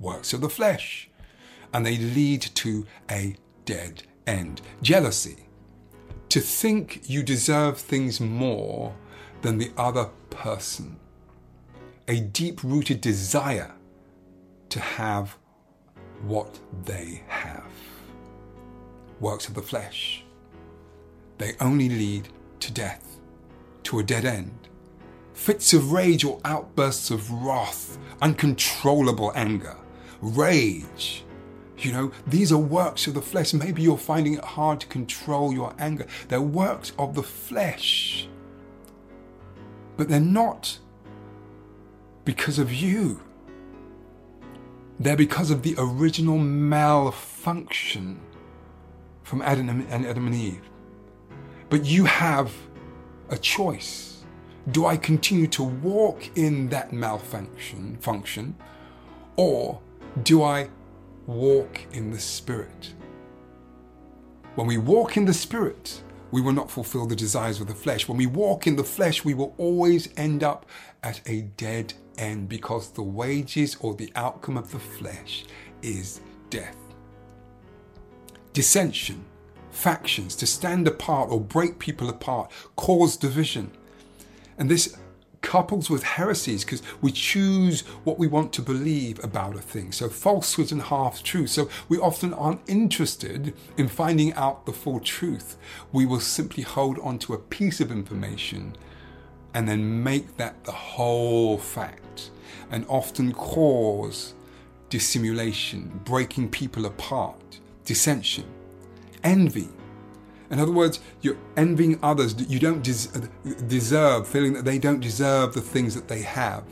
Works 0.00 0.32
of 0.32 0.40
the 0.40 0.50
flesh. 0.50 1.08
And 1.72 1.86
they 1.86 1.96
lead 1.96 2.42
to 2.42 2.86
a 3.08 3.36
dead 3.64 4.02
end. 4.26 4.60
Jealousy. 4.82 5.48
To 6.30 6.40
think 6.40 7.08
you 7.08 7.22
deserve 7.22 7.78
things 7.78 8.20
more 8.20 8.94
than 9.42 9.58
the 9.58 9.70
other 9.76 10.10
person 10.30 10.98
a 12.08 12.20
deep 12.20 12.62
rooted 12.62 13.00
desire 13.00 13.72
to 14.68 14.80
have 14.80 15.36
what 16.22 16.58
they 16.84 17.22
have. 17.28 17.70
Works 19.20 19.48
of 19.48 19.54
the 19.54 19.62
flesh. 19.62 20.24
They 21.38 21.54
only 21.60 21.88
lead 21.88 22.28
to 22.60 22.72
death, 22.72 23.18
to 23.84 23.98
a 23.98 24.02
dead 24.02 24.24
end. 24.24 24.68
Fits 25.34 25.74
of 25.74 25.92
rage 25.92 26.24
or 26.24 26.40
outbursts 26.44 27.10
of 27.10 27.30
wrath, 27.30 27.98
uncontrollable 28.22 29.32
anger, 29.34 29.76
rage. 30.20 31.24
You 31.78 31.92
know, 31.92 32.12
these 32.26 32.52
are 32.52 32.58
works 32.58 33.06
of 33.06 33.14
the 33.14 33.22
flesh. 33.22 33.52
Maybe 33.52 33.82
you're 33.82 33.98
finding 33.98 34.34
it 34.34 34.44
hard 34.44 34.80
to 34.80 34.86
control 34.86 35.52
your 35.52 35.74
anger. 35.78 36.06
They're 36.28 36.40
works 36.40 36.92
of 36.98 37.14
the 37.14 37.22
flesh. 37.22 38.28
But 39.96 40.08
they're 40.08 40.20
not 40.20 40.78
because 42.24 42.58
of 42.58 42.72
you. 42.72 43.20
They're 44.98 45.16
because 45.16 45.50
of 45.50 45.62
the 45.62 45.74
original 45.78 46.38
malfunction 46.38 48.20
from 49.22 49.42
Adam 49.42 49.68
and 49.68 50.06
Adam 50.06 50.26
and 50.26 50.34
Eve. 50.34 50.70
But 51.68 51.84
you 51.84 52.04
have 52.04 52.52
a 53.28 53.36
choice. 53.36 54.24
Do 54.70 54.86
I 54.86 54.96
continue 54.96 55.46
to 55.48 55.62
walk 55.62 56.30
in 56.36 56.68
that 56.70 56.92
malfunction 56.92 57.98
function 58.00 58.56
or 59.36 59.80
do 60.22 60.42
I 60.42 60.68
walk 61.26 61.80
in 61.92 62.10
the 62.10 62.18
spirit? 62.18 62.94
When 64.54 64.66
we 64.66 64.78
walk 64.78 65.16
in 65.16 65.24
the 65.24 65.34
spirit, 65.34 66.02
we 66.30 66.40
will 66.40 66.52
not 66.52 66.70
fulfill 66.70 67.06
the 67.06 67.16
desires 67.16 67.60
of 67.60 67.66
the 67.66 67.74
flesh. 67.74 68.08
When 68.08 68.18
we 68.18 68.26
walk 68.26 68.66
in 68.66 68.76
the 68.76 68.84
flesh, 68.84 69.24
we 69.24 69.34
will 69.34 69.54
always 69.58 70.08
end 70.16 70.42
up 70.42 70.66
at 71.02 71.20
a 71.26 71.42
dead 71.42 71.94
end 72.18 72.48
because 72.48 72.90
the 72.90 73.02
wages 73.02 73.76
or 73.80 73.94
the 73.94 74.12
outcome 74.16 74.56
of 74.56 74.70
the 74.70 74.78
flesh 74.78 75.44
is 75.82 76.20
death. 76.50 76.76
Dissension, 78.52 79.24
factions, 79.70 80.34
to 80.36 80.46
stand 80.46 80.88
apart 80.88 81.30
or 81.30 81.40
break 81.40 81.78
people 81.78 82.08
apart, 82.08 82.50
cause 82.76 83.16
division. 83.16 83.70
And 84.58 84.70
this 84.70 84.96
couples 85.42 85.88
with 85.88 86.02
heresies 86.02 86.64
because 86.64 86.82
we 87.00 87.12
choose 87.12 87.82
what 88.04 88.18
we 88.18 88.26
want 88.26 88.52
to 88.54 88.62
believe 88.62 89.22
about 89.22 89.54
a 89.54 89.60
thing. 89.60 89.92
So 89.92 90.08
falsehoods 90.08 90.72
and 90.72 90.82
half 90.82 91.22
truths. 91.22 91.52
So 91.52 91.68
we 91.88 91.98
often 91.98 92.34
aren't 92.34 92.60
interested 92.66 93.54
in 93.76 93.88
finding 93.88 94.32
out 94.34 94.66
the 94.66 94.72
full 94.72 95.00
truth. 95.00 95.56
We 95.92 96.06
will 96.06 96.20
simply 96.20 96.62
hold 96.62 96.98
on 96.98 97.18
to 97.20 97.34
a 97.34 97.38
piece 97.38 97.80
of 97.80 97.92
information 97.92 98.76
and 99.54 99.68
then 99.68 100.02
make 100.02 100.36
that 100.36 100.64
the 100.64 100.72
whole 100.72 101.58
fact 101.58 102.30
and 102.70 102.84
often 102.88 103.32
cause 103.32 104.34
dissimulation, 104.90 106.00
breaking 106.04 106.50
people 106.50 106.86
apart, 106.86 107.60
dissension, 107.84 108.44
envy. 109.24 109.68
In 110.50 110.58
other 110.58 110.72
words, 110.72 111.00
you're 111.22 111.38
envying 111.56 111.98
others 112.02 112.34
you 112.48 112.58
don't 112.58 112.82
des- 112.82 113.08
uh, 113.14 113.52
deserve, 113.66 114.28
feeling 114.28 114.52
that 114.52 114.64
they 114.64 114.78
don't 114.78 115.00
deserve 115.00 115.54
the 115.54 115.60
things 115.60 115.94
that 115.94 116.08
they 116.08 116.22
have, 116.22 116.64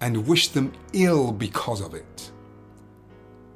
and 0.00 0.26
wish 0.26 0.48
them 0.48 0.72
ill 0.92 1.32
because 1.32 1.80
of 1.80 1.94
it. 1.94 2.30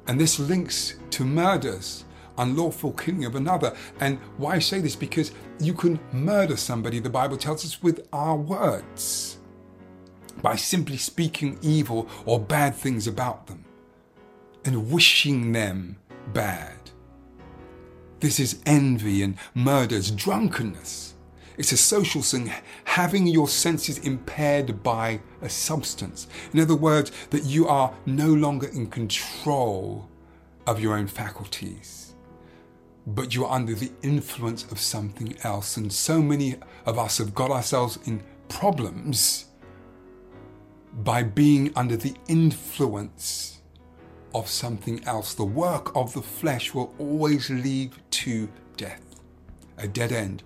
And 0.07 0.19
this 0.19 0.39
links 0.39 0.95
to 1.11 1.25
murders 1.25 2.05
unlawful 2.37 2.93
killing 2.93 3.25
of 3.25 3.35
another. 3.35 3.75
And 3.99 4.19
why 4.37 4.55
I 4.55 4.59
say 4.59 4.79
this? 4.79 4.95
Because 4.95 5.31
you 5.59 5.73
can 5.73 5.99
murder 6.11 6.55
somebody, 6.55 6.99
the 6.99 7.09
Bible 7.09 7.37
tells 7.37 7.65
us, 7.65 7.81
with 7.81 8.07
our 8.13 8.35
words 8.35 9.37
by 10.41 10.55
simply 10.55 10.97
speaking 10.97 11.57
evil 11.61 12.07
or 12.25 12.39
bad 12.39 12.75
things 12.75 13.07
about 13.07 13.47
them 13.47 13.65
and 14.65 14.91
wishing 14.91 15.51
them 15.51 15.97
bad. 16.33 16.76
This 18.19 18.39
is 18.39 18.61
envy 18.65 19.23
and 19.23 19.35
murders, 19.53 20.11
drunkenness. 20.11 21.13
It's 21.57 21.71
a 21.71 21.77
social 21.77 22.21
sin, 22.21 22.51
having 22.83 23.27
your 23.27 23.47
senses 23.47 23.99
impaired 23.99 24.83
by 24.83 25.21
a 25.41 25.49
substance. 25.49 26.27
In 26.53 26.59
other 26.59 26.75
words, 26.75 27.11
that 27.31 27.45
you 27.45 27.67
are 27.67 27.93
no 28.05 28.27
longer 28.27 28.67
in 28.67 28.87
control 28.87 30.07
of 30.67 30.79
your 30.79 30.95
own 30.95 31.07
faculties 31.07 32.07
but 33.07 33.33
you're 33.33 33.49
under 33.49 33.73
the 33.73 33.91
influence 34.01 34.69
of 34.69 34.79
something 34.79 35.35
else. 35.43 35.77
And 35.77 35.91
so 35.91 36.21
many 36.21 36.55
of 36.85 36.99
us 36.99 37.17
have 37.19 37.33
got 37.33 37.49
ourselves 37.49 37.97
in 38.05 38.21
problems 38.49 39.45
by 40.93 41.23
being 41.23 41.71
under 41.75 41.95
the 41.95 42.13
influence 42.27 43.56
of 44.37 44.49
something 44.49 45.03
else. 45.05 45.33
The 45.33 45.45
work 45.45 45.95
of 45.95 46.13
the 46.13 46.21
flesh 46.21 46.73
will 46.73 46.93
always 46.99 47.49
lead 47.49 47.91
to 48.11 48.49
death, 48.75 49.03
a 49.77 49.87
dead 49.87 50.11
end. 50.11 50.43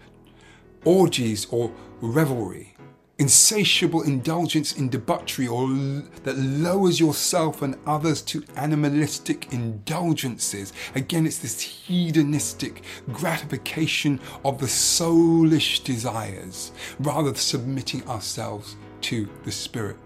Orgies 0.83 1.45
or 1.51 1.71
revelry 2.01 2.75
insatiable 3.21 4.01
indulgence 4.01 4.73
in 4.73 4.89
debauchery 4.89 5.47
or 5.47 5.67
l- 5.69 6.01
that 6.23 6.35
lowers 6.35 6.99
yourself 6.99 7.61
and 7.61 7.77
others 7.85 8.19
to 8.19 8.43
animalistic 8.55 9.53
indulgences. 9.53 10.73
Again, 10.95 11.27
it's 11.27 11.37
this 11.37 11.61
hedonistic 11.61 12.81
gratification 13.13 14.19
of 14.43 14.57
the 14.57 14.65
soulish 14.65 15.83
desires 15.83 16.71
rather 16.99 17.29
than 17.29 17.35
submitting 17.35 18.03
ourselves 18.09 18.75
to 19.01 19.29
the 19.43 19.51
Spirit. 19.51 19.97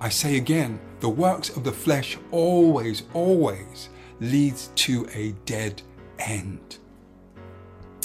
I 0.00 0.08
say 0.08 0.36
again, 0.36 0.80
the 1.00 1.08
works 1.08 1.50
of 1.56 1.64
the 1.64 1.72
flesh 1.72 2.18
always, 2.30 3.02
always 3.14 3.88
leads 4.20 4.68
to 4.76 5.08
a 5.12 5.32
dead 5.44 5.82
end. 6.18 6.78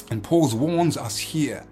And 0.10 0.24
Paul 0.24 0.50
warns 0.56 0.98
us 0.98 1.18
here 1.18 1.66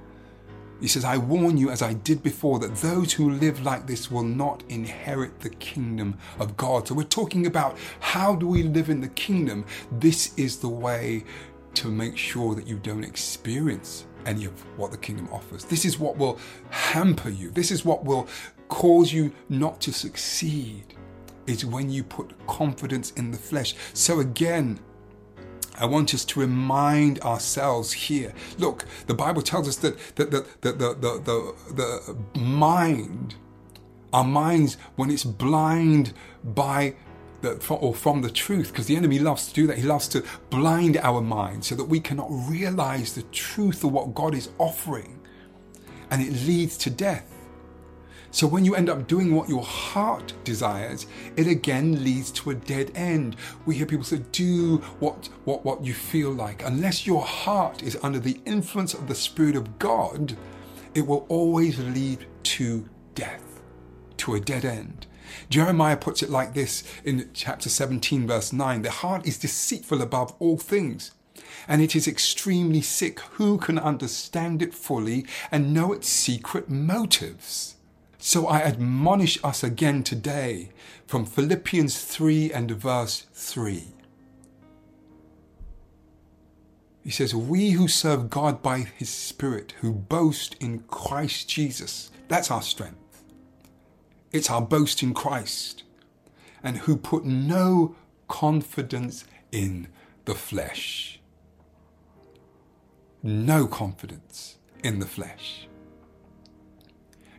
he 0.82 0.88
says, 0.88 1.06
I 1.06 1.18
warn 1.18 1.58
you, 1.58 1.70
as 1.70 1.84
I 1.84 1.94
did 1.94 2.24
before, 2.24 2.58
that 2.60 2.76
those 2.78 3.14
who 3.14 3.30
live 3.30 3.64
like 3.64 3.86
this 3.86 4.10
will 4.10 4.24
not 4.24 4.64
inherit 4.68 5.40
the 5.40 5.52
kingdom 5.52 6.18
of 6.40 6.58
God. 6.58 6.88
So 6.88 6.96
we're 6.96 7.04
talking 7.04 7.46
about 7.46 7.78
how 8.00 8.36
do 8.36 8.48
we 8.48 8.64
live 8.64 8.90
in 8.90 9.00
the 9.00 9.08
kingdom? 9.10 9.64
This 9.92 10.34
is 10.38 10.58
the 10.58 10.70
way 10.70 11.24
to 11.76 11.90
make 11.90 12.18
sure 12.18 12.56
that 12.56 12.66
you 12.66 12.78
don't 12.78 13.04
experience 13.04 14.08
any 14.26 14.46
of 14.46 14.54
what 14.78 14.90
the 14.90 14.98
kingdom 14.98 15.30
offers. 15.32 15.64
This 15.66 15.86
is 15.86 16.00
what 16.00 16.18
will 16.18 16.40
hamper 16.72 17.30
you. 17.30 17.52
This 17.52 17.70
is 17.70 17.86
what 17.86 18.04
will 18.04 18.28
cause 18.72 19.14
you 19.14 19.32
not 19.50 19.80
to 19.82 19.92
succeed. 19.94 20.86
Is 21.46 21.66
when 21.66 21.90
you 21.90 22.04
put 22.04 22.34
confidence 22.48 23.12
in 23.12 23.32
the 23.32 23.38
flesh. 23.38 23.76
So 23.94 24.20
again, 24.20 24.80
I 25.80 25.86
want 25.86 26.14
us 26.14 26.24
to 26.26 26.40
remind 26.40 27.20
ourselves 27.22 27.92
here. 27.92 28.32
Look, 28.58 28.86
the 29.08 29.14
Bible 29.14 29.42
tells 29.42 29.68
us 29.68 29.76
that, 29.78 29.98
that 30.16 30.32
the, 30.32 30.46
the, 30.62 30.72
the, 30.72 31.56
the 31.74 32.40
mind, 32.40 33.36
our 34.14 34.24
minds, 34.24 34.78
when 34.96 35.10
it's 35.10 35.24
blind 35.24 36.14
by 36.44 36.94
the, 37.42 37.58
or 37.70 37.94
from 37.96 38.22
the 38.22 38.30
truth, 38.30 38.72
because 38.72 38.86
the 38.86 38.96
enemy 38.96 39.18
loves 39.18 39.48
to 39.48 39.54
do 39.54 39.68
that. 39.68 39.80
He 39.80 39.84
loves 39.84 40.08
to 40.10 40.24
blind 40.52 40.98
our 40.98 41.22
minds 41.22 41.68
so 41.68 41.76
that 41.76 41.86
we 41.86 42.00
cannot 42.00 42.30
realize 42.30 43.16
the 43.16 43.24
truth 43.24 43.84
of 43.84 43.92
what 43.92 44.14
God 44.14 44.36
is 44.36 44.50
offering. 44.60 45.20
And 46.12 46.22
it 46.22 46.32
leads 46.46 46.78
to 46.78 46.90
death. 46.90 47.31
So 48.34 48.48
when 48.48 48.64
you 48.64 48.76
end 48.76 48.90
up 48.90 49.08
doing 49.08 49.36
what 49.36 49.50
your 49.50 49.64
heart 49.64 50.34
desires, 50.46 51.06
it 51.36 51.48
again 51.48 52.02
leads 52.02 52.32
to 52.32 52.52
a 52.52 52.56
dead 52.56 52.92
end. 52.96 53.36
We 53.66 53.76
hear 53.76 53.86
people 53.86 54.06
say, 54.06 54.24
do 54.32 54.78
what, 55.00 55.28
what, 55.44 55.66
what 55.66 55.84
you 55.84 55.94
feel 55.94 56.32
like. 56.32 56.64
Unless 56.64 57.06
your 57.06 57.24
heart 57.24 57.84
is 57.84 57.98
under 58.02 58.20
the 58.20 58.40
influence 58.46 58.94
of 58.94 59.10
the 59.10 59.16
Spirit 59.16 59.58
of 59.58 59.78
God, 59.80 60.38
it 60.96 61.06
will 61.06 61.26
always 61.28 61.78
lead 61.78 62.26
to 62.44 62.88
death, 63.16 63.62
to 64.18 64.36
a 64.36 64.40
dead 64.40 64.64
end. 64.64 65.08
Jeremiah 65.50 65.98
puts 65.98 66.24
it 66.24 66.30
like 66.30 66.54
this 66.54 66.84
in 67.04 67.30
chapter 67.34 67.68
17, 67.68 68.28
verse 68.28 68.54
9 68.54 68.82
The 68.82 68.92
heart 68.92 69.28
is 69.28 69.38
deceitful 69.38 70.02
above 70.02 70.34
all 70.40 70.58
things 70.58 71.12
and 71.68 71.82
it 71.82 71.96
is 71.96 72.08
extremely 72.08 72.82
sick. 72.82 73.20
Who 73.34 73.58
can 73.58 73.78
understand 73.78 74.62
it 74.62 74.74
fully 74.74 75.26
and 75.52 75.74
know 75.74 75.92
its 75.92 76.08
secret 76.08 76.70
motives? 76.70 77.76
So 78.24 78.46
I 78.46 78.60
admonish 78.60 79.44
us 79.44 79.64
again 79.64 80.04
today 80.04 80.70
from 81.08 81.26
Philippians 81.26 82.00
3 82.04 82.54
and 82.54 82.70
verse 82.70 83.26
3. 83.34 83.84
He 87.04 87.10
says, 87.10 87.34
We 87.34 87.72
who 87.72 87.88
serve 87.88 88.30
God 88.30 88.62
by 88.62 88.82
his 88.96 89.10
Spirit, 89.10 89.74
who 89.82 89.92
boast 89.92 90.56
in 90.60 90.82
Christ 90.82 91.50
Jesus, 91.50 92.12
that's 92.28 92.52
our 92.52 92.62
strength. 92.62 93.24
It's 94.32 94.52
our 94.52 94.62
boast 94.62 95.02
in 95.02 95.16
Christ, 95.16 95.82
and 96.62 96.78
who 96.78 96.98
put 96.98 97.26
no 97.26 97.96
confidence 98.28 99.26
in 99.52 99.88
the 100.26 100.36
flesh. 100.36 101.20
No 103.24 103.66
confidence 103.66 104.60
in 104.84 105.00
the 105.00 105.08
flesh. 105.08 105.68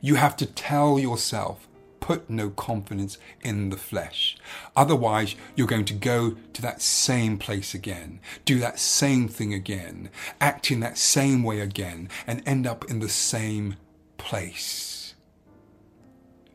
You 0.05 0.17
have 0.17 0.37
to 0.39 0.47
tell 0.47 0.99
yourself, 0.99 1.69
put 2.01 2.29
no 2.29 2.51
confidence 2.51 3.19
in 3.43 3.71
the 3.71 3.77
flesh. 3.77 4.37
Otherwise, 4.75 5.37
you're 5.55 5.69
going 5.69 5.85
to 5.85 5.95
go 5.95 6.37
to 6.53 6.61
that 6.61 6.83
same 6.83 7.39
place 7.39 7.73
again, 7.73 8.19
do 8.45 8.59
that 8.59 8.81
same 8.81 9.29
thing 9.29 9.55
again, 9.55 10.11
act 10.41 10.73
in 10.73 10.81
that 10.81 10.99
same 10.99 11.45
way 11.45 11.61
again, 11.61 12.09
and 12.27 12.43
end 12.45 12.67
up 12.67 12.85
in 12.91 12.99
the 12.99 13.09
same 13.09 13.77
place 14.19 15.15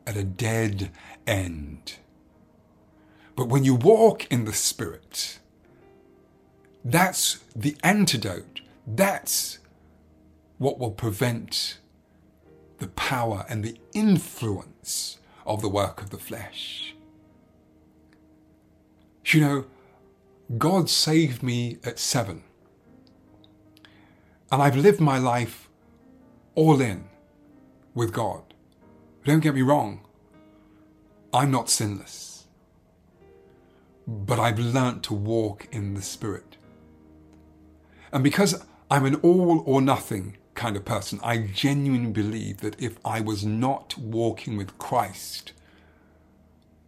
at 0.06 0.18
a 0.18 0.24
dead 0.24 0.90
end. 1.26 1.96
But 3.34 3.48
when 3.48 3.64
you 3.64 3.74
walk 3.74 4.30
in 4.30 4.44
the 4.44 4.52
Spirit, 4.52 5.38
that's 6.84 7.42
the 7.56 7.78
antidote. 7.82 8.60
That's 8.86 9.58
what 10.58 10.78
will 10.78 10.90
prevent 10.90 11.78
the 12.78 12.88
power 12.88 13.44
and 13.48 13.64
the 13.64 13.78
influence 13.92 15.18
of 15.46 15.62
the 15.62 15.68
work 15.68 16.00
of 16.00 16.10
the 16.10 16.18
flesh. 16.18 16.94
You 19.26 19.40
know, 19.40 19.64
God 20.56 20.88
saved 20.88 21.42
me 21.42 21.78
at 21.84 21.98
seven. 21.98 22.44
And 24.50 24.62
I've 24.62 24.76
lived 24.76 25.00
my 25.00 25.18
life 25.18 25.68
all 26.54 26.80
in 26.80 27.04
with 27.94 28.12
God. 28.12 28.54
Don't 29.24 29.40
get 29.40 29.54
me 29.54 29.62
wrong, 29.62 30.06
I'm 31.34 31.50
not 31.50 31.68
sinless. 31.68 32.46
But 34.06 34.38
I've 34.38 34.58
learnt 34.58 35.02
to 35.04 35.14
walk 35.14 35.68
in 35.70 35.92
the 35.92 36.00
Spirit. 36.00 36.56
And 38.10 38.24
because 38.24 38.64
I'm 38.90 39.04
an 39.04 39.16
all 39.16 39.62
or 39.66 39.82
nothing 39.82 40.38
kind 40.58 40.76
of 40.76 40.84
person, 40.84 41.20
I 41.22 41.38
genuinely 41.38 42.10
believe 42.10 42.58
that 42.62 42.80
if 42.82 42.98
I 43.04 43.20
was 43.20 43.46
not 43.46 43.96
walking 43.96 44.56
with 44.56 44.76
Christ, 44.76 45.52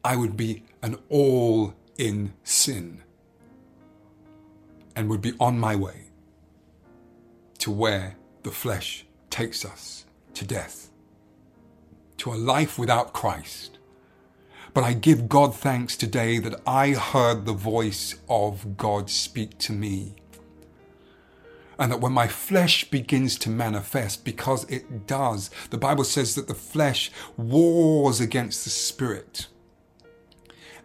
I 0.05 0.17
would 0.17 0.37
be 0.37 0.65
an 0.83 0.97
all 1.09 1.75
in 1.97 2.33
sin 2.43 3.03
and 4.97 5.09
would 5.09 5.23
be 5.23 5.35
on 5.39 5.59
my 5.59 5.77
way 5.77 6.07
to 7.59 7.71
where 7.71 8.17
the 8.43 8.51
flesh 8.51 9.07
takes 9.31 9.65
us 9.65 10.05
to 10.35 10.45
death, 10.45 10.91
to 12.17 12.33
a 12.33 12.35
life 12.35 12.77
without 12.77 13.13
Christ. 13.13 13.79
But 14.75 14.83
I 14.83 14.95
give 14.95 15.29
God 15.29 15.55
thanks 15.55 15.97
today 15.97 16.39
that 16.39 16.61
I 16.67 16.91
heard 16.91 17.47
the 17.47 17.53
voice 17.53 18.17
of 18.29 18.77
God 18.77 19.11
speak 19.11 19.59
to 19.59 19.73
me. 19.73 20.17
And 21.81 21.91
that 21.91 22.01
when 22.01 22.13
my 22.13 22.29
flesh 22.29 22.89
begins 22.91 23.37
to 23.39 23.51
manifest, 23.51 24.25
because 24.25 24.65
it 24.71 25.09
does, 25.09 25.51
the 25.71 25.79
Bible 25.79 26.05
says 26.05 26.37
that 26.37 26.47
the 26.47 26.55
flesh 26.55 27.11
wars 27.37 28.21
against 28.21 28.63
the 28.63 28.71
spirit 28.71 29.49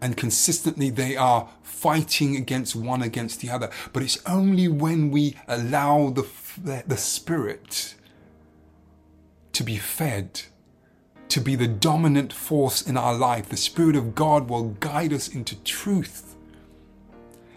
and 0.01 0.17
consistently 0.17 0.89
they 0.89 1.15
are 1.15 1.49
fighting 1.63 2.35
against 2.35 2.75
one 2.75 3.01
against 3.01 3.41
the 3.41 3.49
other. 3.49 3.69
But 3.93 4.03
it's 4.03 4.21
only 4.25 4.67
when 4.67 5.11
we 5.11 5.35
allow 5.47 6.09
the, 6.09 6.27
the 6.85 6.97
Spirit 6.97 7.95
to 9.53 9.63
be 9.63 9.77
fed, 9.77 10.41
to 11.29 11.41
be 11.41 11.55
the 11.55 11.67
dominant 11.67 12.33
force 12.33 12.81
in 12.81 12.97
our 12.97 13.15
life, 13.15 13.49
the 13.49 13.57
Spirit 13.57 13.95
of 13.95 14.15
God 14.15 14.49
will 14.49 14.69
guide 14.79 15.13
us 15.13 15.27
into 15.27 15.55
truth. 15.63 16.35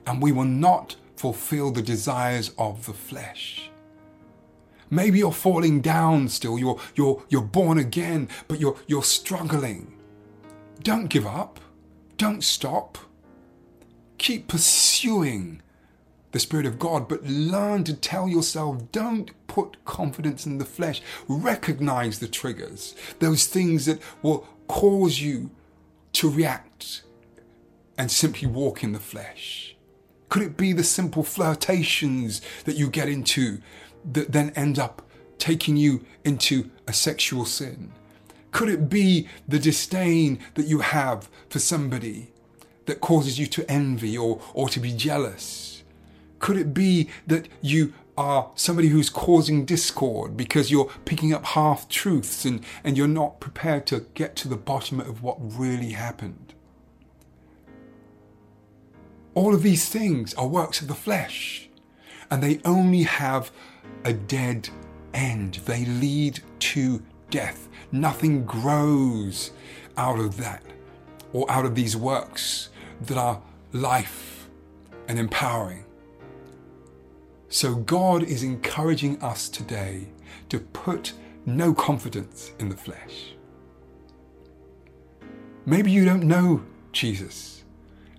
And 0.06 0.22
we 0.22 0.32
will 0.32 0.44
not 0.44 0.96
fulfill 1.18 1.70
the 1.70 1.82
desires 1.82 2.52
of 2.58 2.86
the 2.86 2.92
flesh. 2.92 3.70
Maybe 4.90 5.18
you're 5.18 5.32
falling 5.32 5.80
down 5.80 6.28
still, 6.28 6.58
you're, 6.58 6.80
you're, 6.94 7.22
you're 7.28 7.42
born 7.42 7.78
again, 7.78 8.28
but 8.46 8.58
you're, 8.58 8.76
you're 8.86 9.02
struggling. 9.02 9.98
Don't 10.82 11.08
give 11.08 11.26
up. 11.26 11.60
Don't 12.16 12.42
stop. 12.42 12.98
Keep 14.16 14.48
pursuing 14.48 15.62
the 16.32 16.38
Spirit 16.38 16.66
of 16.66 16.78
God, 16.78 17.08
but 17.08 17.24
learn 17.24 17.84
to 17.84 17.94
tell 17.94 18.28
yourself 18.28 18.90
don't 18.92 19.30
put 19.46 19.84
confidence 19.84 20.46
in 20.46 20.58
the 20.58 20.64
flesh. 20.64 21.02
Recognize 21.26 22.18
the 22.18 22.28
triggers, 22.28 22.94
those 23.18 23.46
things 23.46 23.86
that 23.86 24.00
will 24.22 24.46
cause 24.66 25.20
you 25.20 25.50
to 26.12 26.30
react 26.30 27.02
and 27.96 28.10
simply 28.10 28.46
walk 28.46 28.84
in 28.84 28.92
the 28.92 28.98
flesh. 28.98 29.76
Could 30.28 30.42
it 30.42 30.56
be 30.56 30.72
the 30.72 30.84
simple 30.84 31.22
flirtations 31.22 32.42
that 32.64 32.76
you 32.76 32.90
get 32.90 33.08
into 33.08 33.60
that 34.12 34.32
then 34.32 34.50
end 34.50 34.78
up 34.78 35.02
taking 35.38 35.76
you 35.76 36.04
into 36.24 36.70
a 36.86 36.92
sexual 36.92 37.44
sin? 37.44 37.92
Could 38.50 38.68
it 38.68 38.88
be 38.88 39.28
the 39.46 39.58
disdain 39.58 40.38
that 40.54 40.66
you 40.66 40.80
have 40.80 41.28
for 41.48 41.58
somebody 41.58 42.32
that 42.86 43.00
causes 43.00 43.38
you 43.38 43.46
to 43.46 43.70
envy 43.70 44.16
or, 44.16 44.40
or 44.54 44.68
to 44.70 44.80
be 44.80 44.92
jealous? 44.92 45.82
Could 46.38 46.56
it 46.56 46.74
be 46.74 47.08
that 47.26 47.48
you 47.60 47.92
are 48.16 48.50
somebody 48.54 48.88
who's 48.88 49.10
causing 49.10 49.64
discord 49.64 50.36
because 50.36 50.70
you're 50.70 50.90
picking 51.04 51.32
up 51.32 51.44
half 51.44 51.88
truths 51.88 52.44
and, 52.44 52.64
and 52.82 52.96
you're 52.96 53.06
not 53.06 53.40
prepared 53.40 53.86
to 53.86 54.06
get 54.14 54.34
to 54.36 54.48
the 54.48 54.56
bottom 54.56 55.00
of 55.00 55.22
what 55.22 55.36
really 55.40 55.90
happened? 55.90 56.54
All 59.34 59.54
of 59.54 59.62
these 59.62 59.88
things 59.88 60.34
are 60.34 60.46
works 60.46 60.80
of 60.80 60.88
the 60.88 60.94
flesh 60.94 61.68
and 62.30 62.42
they 62.42 62.60
only 62.64 63.02
have 63.04 63.50
a 64.04 64.12
dead 64.12 64.68
end. 65.14 65.54
They 65.66 65.84
lead 65.84 66.40
to 66.60 67.02
death. 67.30 67.68
Nothing 67.92 68.44
grows 68.44 69.52
out 69.96 70.18
of 70.18 70.36
that 70.38 70.62
or 71.32 71.50
out 71.50 71.64
of 71.64 71.74
these 71.74 71.96
works 71.96 72.70
that 73.02 73.16
are 73.16 73.40
life 73.72 74.48
and 75.08 75.18
empowering. 75.18 75.84
So 77.48 77.74
God 77.74 78.22
is 78.22 78.42
encouraging 78.42 79.22
us 79.22 79.48
today 79.48 80.08
to 80.50 80.60
put 80.60 81.12
no 81.46 81.72
confidence 81.72 82.52
in 82.58 82.68
the 82.68 82.76
flesh. 82.76 83.34
Maybe 85.64 85.90
you 85.90 86.04
don't 86.04 86.24
know 86.24 86.62
Jesus 86.92 87.57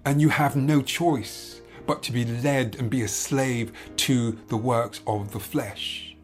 and 0.05 0.21
you 0.21 0.29
have 0.29 0.55
no 0.55 0.81
choice 0.81 1.61
but 1.85 2.03
to 2.03 2.11
be 2.11 2.25
led 2.25 2.75
and 2.75 2.89
be 2.89 3.01
a 3.01 3.07
slave 3.07 3.71
to 3.97 4.37
the 4.47 4.57
works 4.57 5.01
of 5.07 5.31
the 5.31 5.39
flesh. 5.39 6.15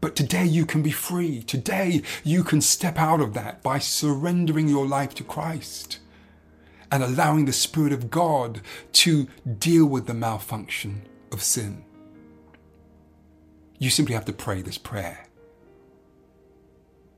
But 0.00 0.14
today 0.14 0.44
you 0.44 0.66
can 0.66 0.82
be 0.82 0.90
free. 0.90 1.42
Today 1.42 2.02
you 2.22 2.44
can 2.44 2.60
step 2.60 2.98
out 2.98 3.20
of 3.20 3.34
that 3.34 3.62
by 3.62 3.78
surrendering 3.78 4.68
your 4.68 4.86
life 4.86 5.14
to 5.14 5.24
Christ 5.24 5.98
and 6.92 7.02
allowing 7.02 7.46
the 7.46 7.52
Spirit 7.52 7.92
of 7.92 8.10
God 8.10 8.60
to 8.92 9.26
deal 9.58 9.86
with 9.86 10.06
the 10.06 10.14
malfunction 10.14 11.02
of 11.32 11.42
sin. 11.42 11.84
You 13.78 13.90
simply 13.90 14.14
have 14.14 14.24
to 14.26 14.32
pray 14.32 14.62
this 14.62 14.78
prayer. 14.78 15.26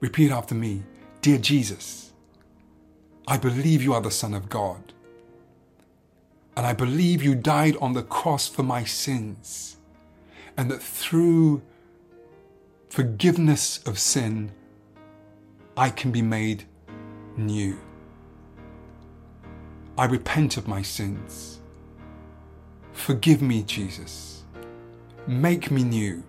Repeat 0.01 0.31
after 0.31 0.55
me 0.55 0.83
Dear 1.21 1.39
Jesus, 1.39 2.13
I 3.27 3.39
believe 3.39 3.83
you 3.83 3.93
are 3.93 4.01
the 4.01 4.11
Son 4.11 4.35
of 4.35 4.49
God. 4.49 4.93
And 6.59 6.67
I 6.67 6.73
believe 6.73 7.23
you 7.23 7.37
died 7.37 7.77
on 7.77 7.93
the 7.93 8.03
cross 8.03 8.49
for 8.49 8.65
my 8.65 8.83
sins. 8.83 9.77
And 10.57 10.69
that 10.73 10.83
through 10.83 11.63
forgiveness 12.89 13.79
of 13.87 13.97
sin, 13.97 14.51
I 15.77 15.91
can 15.91 16.11
be 16.11 16.21
made 16.21 16.65
new. 17.37 17.79
I 19.97 20.07
repent 20.07 20.57
of 20.57 20.67
my 20.67 20.83
sins. 20.83 21.61
Forgive 22.91 23.41
me, 23.41 23.63
Jesus. 23.63 24.43
Make 25.29 25.71
me 25.71 25.85
new. 25.85 26.25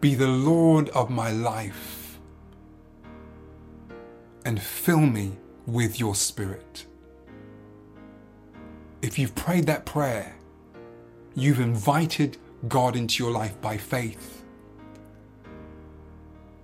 Be 0.00 0.14
the 0.14 0.28
Lord 0.28 0.88
of 0.88 1.10
my 1.10 1.30
life. 1.30 2.18
And 4.46 4.62
fill 4.62 5.00
me 5.00 5.36
with 5.66 6.00
your 6.00 6.14
Spirit. 6.14 6.86
If 9.04 9.18
you've 9.18 9.34
prayed 9.34 9.66
that 9.66 9.84
prayer, 9.84 10.34
you've 11.34 11.60
invited 11.60 12.38
God 12.68 12.96
into 12.96 13.22
your 13.22 13.32
life 13.32 13.60
by 13.60 13.76
faith. 13.76 14.42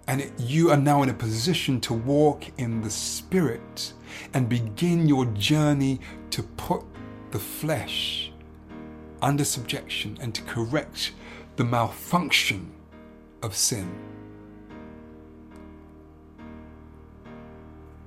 And 0.07 0.23
it, 0.23 0.33
you 0.39 0.71
are 0.71 0.79
now 0.79 1.03
in 1.03 1.11
a 1.11 1.15
position 1.15 1.83
to 1.83 1.93
walk 1.93 2.45
in 2.57 2.81
the 2.81 2.89
Spirit 2.89 3.93
and 4.33 4.49
begin 4.49 5.07
your 5.07 5.27
journey 5.27 6.01
to 6.31 6.43
put 6.43 6.83
the 7.31 7.39
flesh 7.39 8.33
under 9.21 9.45
subjection 9.45 10.17
and 10.23 10.35
to 10.35 10.41
correct 10.45 11.13
the 11.57 11.65
malfunction 11.65 12.73
of 13.43 13.55
sin. 13.55 13.95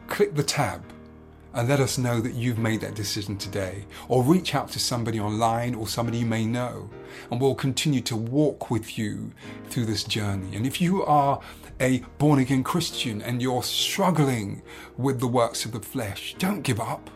Click 0.07 0.33
the 0.33 0.41
tab 0.41 0.83
and 1.53 1.69
let 1.69 1.79
us 1.79 1.97
know 1.97 2.19
that 2.19 2.33
you've 2.33 2.57
made 2.57 2.81
that 2.81 2.95
decision 2.95 3.37
today. 3.37 3.85
Or 4.07 4.23
reach 4.23 4.55
out 4.55 4.69
to 4.71 4.79
somebody 4.79 5.19
online 5.19 5.75
or 5.75 5.87
somebody 5.87 6.19
you 6.19 6.25
may 6.25 6.45
know, 6.45 6.89
and 7.29 7.39
we'll 7.39 7.55
continue 7.55 8.01
to 8.01 8.15
walk 8.15 8.71
with 8.71 8.97
you 8.97 9.31
through 9.69 9.85
this 9.85 10.03
journey. 10.03 10.55
And 10.55 10.65
if 10.65 10.81
you 10.81 11.03
are 11.03 11.39
a 11.79 11.99
born 12.17 12.39
again 12.39 12.63
Christian 12.63 13.21
and 13.21 13.41
you're 13.41 13.63
struggling 13.63 14.61
with 14.97 15.19
the 15.19 15.27
works 15.27 15.65
of 15.65 15.71
the 15.71 15.79
flesh, 15.79 16.35
don't 16.37 16.61
give 16.61 16.79
up. 16.79 17.09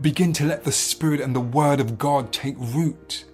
Begin 0.00 0.32
to 0.34 0.44
let 0.44 0.64
the 0.64 0.72
Spirit 0.72 1.20
and 1.20 1.34
the 1.34 1.40
Word 1.40 1.80
of 1.80 1.96
God 1.96 2.32
take 2.32 2.56
root 2.58 3.24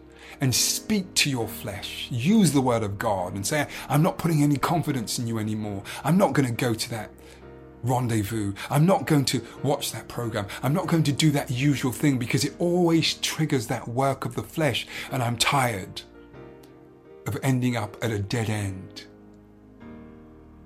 and 0.40 0.54
speak 0.54 1.14
to 1.14 1.30
your 1.30 1.48
flesh. 1.48 2.08
Use 2.10 2.52
the 2.52 2.60
Word 2.60 2.82
of 2.82 2.98
God 2.98 3.34
and 3.34 3.46
say, 3.46 3.66
I'm 3.88 4.02
not 4.02 4.18
putting 4.18 4.42
any 4.42 4.56
confidence 4.56 5.18
in 5.18 5.26
you 5.26 5.38
anymore. 5.38 5.82
I'm 6.04 6.18
not 6.18 6.32
going 6.32 6.46
to 6.46 6.54
go 6.54 6.74
to 6.74 6.90
that 6.90 7.10
rendezvous. 7.82 8.54
I'm 8.70 8.86
not 8.86 9.06
going 9.06 9.24
to 9.26 9.42
watch 9.62 9.92
that 9.92 10.08
program. 10.08 10.46
I'm 10.62 10.72
not 10.72 10.86
going 10.86 11.02
to 11.04 11.12
do 11.12 11.30
that 11.32 11.50
usual 11.50 11.92
thing 11.92 12.18
because 12.18 12.44
it 12.44 12.54
always 12.58 13.14
triggers 13.14 13.66
that 13.68 13.88
work 13.88 14.24
of 14.24 14.34
the 14.34 14.42
flesh, 14.42 14.86
and 15.10 15.22
I'm 15.22 15.36
tired 15.36 16.02
of 17.26 17.38
ending 17.42 17.76
up 17.76 17.96
at 18.02 18.10
a 18.10 18.18
dead 18.18 18.50
end. 18.50 19.04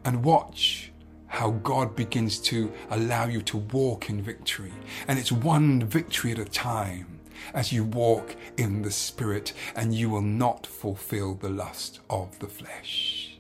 And 0.05 0.25
watch 0.25 0.93
how 1.27 1.51
God 1.51 1.97
begins 1.97 2.39
to 2.39 2.73
allow 2.91 3.27
you 3.27 3.43
to 3.43 3.59
walk 3.59 4.09
in 4.09 4.23
victory. 4.23 4.73
And 5.09 5.19
it's 5.19 5.33
one 5.33 5.85
victory 5.85 6.33
at 6.33 6.39
a 6.39 6.45
time 6.45 7.21
as 7.53 7.73
you 7.73 7.85
walk 7.85 8.35
in 8.57 8.83
the 8.83 8.91
Spirit, 8.91 9.53
and 9.75 9.95
you 9.95 10.09
will 10.09 10.23
not 10.23 10.67
fulfill 10.67 11.35
the 11.35 11.51
lust 11.51 12.01
of 12.09 12.39
the 12.39 12.47
flesh. 12.47 13.39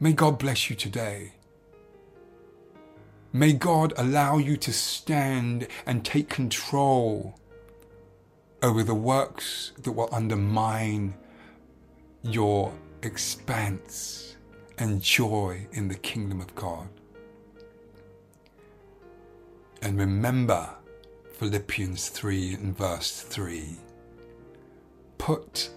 May 0.00 0.12
God 0.12 0.38
bless 0.38 0.70
you 0.70 0.76
today. 0.76 1.32
May 3.34 3.54
God 3.54 3.94
allow 3.96 4.36
you 4.36 4.58
to 4.58 4.72
stand 4.72 5.66
and 5.86 6.04
take 6.04 6.28
control 6.28 7.38
over 8.62 8.82
the 8.82 8.94
works 8.94 9.72
that 9.82 9.92
will 9.92 10.10
undermine 10.12 11.14
your 12.22 12.74
expanse 13.02 14.36
and 14.76 15.00
joy 15.00 15.66
in 15.72 15.88
the 15.88 15.94
kingdom 15.94 16.42
of 16.42 16.54
God. 16.54 16.88
And 19.80 19.98
remember 19.98 20.68
Philippians 21.38 22.10
3 22.10 22.54
and 22.54 22.76
verse 22.76 23.22
3 23.22 23.78
put 25.16 25.70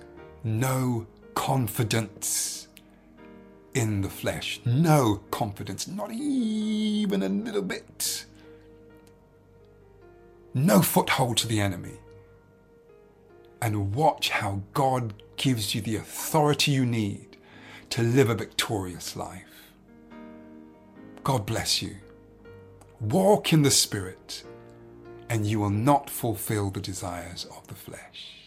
no 0.44 1.08
confidence 1.34 2.68
in 3.76 4.02
the 4.02 4.10
flesh. 4.10 4.60
Hmm? 4.62 4.82
No 4.82 5.22
confidence, 5.30 5.88
not 5.88 6.12
even 6.12 7.22
a 7.22 7.30
little 7.30 7.62
bit. 7.62 8.26
No 10.54 10.82
foothold 10.82 11.38
to 11.38 11.48
the 11.48 11.60
enemy. 11.60 12.00
And 13.62 13.94
watch 13.94 14.30
how 14.30 14.62
God 14.74 15.14
gives 15.38 15.76
you 15.76 15.82
the 15.82 15.98
authority 15.98 16.72
you 16.72 16.86
need 16.86 17.38
to 17.90 18.02
live 18.02 18.30
a 18.30 18.36
victorious 18.36 19.16
life. 19.16 19.72
God 21.24 21.46
bless 21.46 21.82
you. 21.82 21.98
Walk 23.02 23.52
in 23.52 23.64
the 23.64 23.72
Spirit, 23.72 24.44
and 25.30 25.46
you 25.46 25.60
will 25.60 25.70
not 25.70 26.10
fulfill 26.10 26.70
the 26.70 26.80
desires 26.80 27.46
of 27.46 27.68
the 27.68 27.76
flesh. 27.76 28.45